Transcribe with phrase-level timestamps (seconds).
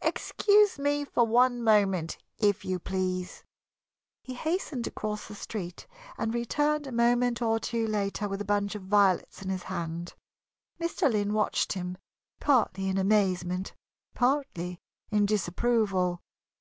[0.00, 3.42] "Excuse me for one moment, if you please."
[4.22, 8.76] He hastened across the street and returned a moment or two later with a bunch
[8.76, 10.14] of violets in his hand.
[10.80, 11.10] Mr.
[11.12, 11.98] Lynn watched him,
[12.38, 13.74] partly in amazement,
[14.14, 14.78] partly
[15.10, 16.22] in disapproval.